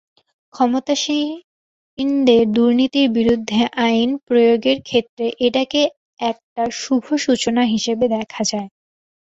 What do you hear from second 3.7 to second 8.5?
আইন প্রয়োগের ক্ষেত্রে এটাকে একটা শুভসূচনা হিসেবে দেখা